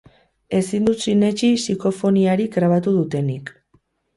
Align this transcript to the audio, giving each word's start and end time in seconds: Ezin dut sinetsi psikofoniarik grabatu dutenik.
Ezin 0.59 0.87
dut 0.87 1.03
sinetsi 1.07 1.51
psikofoniarik 1.59 2.59
grabatu 2.59 2.95
dutenik. 2.99 3.53